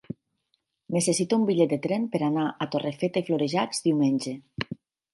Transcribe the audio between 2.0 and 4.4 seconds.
per anar a Torrefeta i Florejacs diumenge.